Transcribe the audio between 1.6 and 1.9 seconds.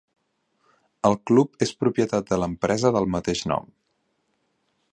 és